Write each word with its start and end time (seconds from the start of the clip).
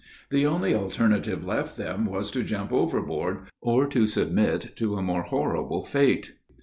The 0.31 0.47
only 0.47 0.73
alternative 0.73 1.45
left 1.45 1.77
them 1.77 2.07
was 2.07 2.31
to 2.31 2.41
jump 2.43 2.73
overboard, 2.73 3.41
or 3.61 3.85
to 3.89 4.07
submit 4.07 4.75
to 4.77 4.95
a 4.95 5.01
more 5.03 5.21
horrible 5.21 5.83
fate. 5.85 6.37